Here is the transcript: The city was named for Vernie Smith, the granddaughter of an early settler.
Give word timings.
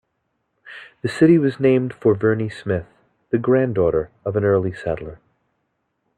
The 1.03 1.07
city 1.09 1.37
was 1.37 1.59
named 1.59 1.93
for 1.93 2.15
Vernie 2.15 2.49
Smith, 2.49 2.87
the 3.29 3.37
granddaughter 3.37 4.09
of 4.25 4.35
an 4.35 4.43
early 4.43 4.73
settler. 4.73 5.19